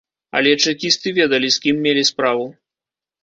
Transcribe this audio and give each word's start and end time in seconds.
Але 0.37 0.53
чэкісты 0.69 1.11
ведалі, 1.17 1.47
з 1.55 1.63
кім 1.65 1.75
мелі 1.87 2.03
справу. 2.13 2.47